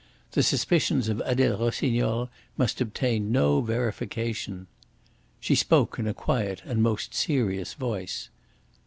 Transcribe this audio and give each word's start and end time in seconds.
The 0.31 0.41
suspicions 0.41 1.09
of 1.09 1.21
Adele 1.25 1.59
Rossignol 1.59 2.29
must 2.57 2.81
obtain 2.81 3.31
no 3.31 3.61
verification. 3.61 4.65
She 5.39 5.53
spoke 5.53 5.99
in 5.99 6.07
a 6.07 6.13
quiet 6.15 6.63
and 6.65 6.81
most 6.81 7.13
serious 7.13 7.75
voice. 7.75 8.29